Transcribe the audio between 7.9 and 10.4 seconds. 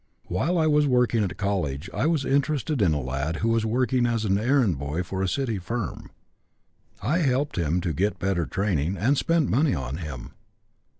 get better training, and spent money on him.